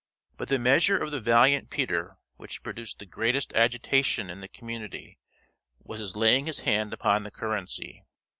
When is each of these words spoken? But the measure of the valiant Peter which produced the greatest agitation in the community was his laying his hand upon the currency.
But 0.35 0.47
the 0.47 0.57
measure 0.57 0.97
of 0.97 1.11
the 1.11 1.19
valiant 1.21 1.69
Peter 1.69 2.17
which 2.37 2.63
produced 2.63 2.97
the 2.97 3.05
greatest 3.05 3.53
agitation 3.53 4.31
in 4.31 4.41
the 4.41 4.47
community 4.47 5.19
was 5.77 5.99
his 5.99 6.15
laying 6.15 6.47
his 6.47 6.61
hand 6.61 6.91
upon 6.91 7.21
the 7.21 7.29
currency. 7.29 8.03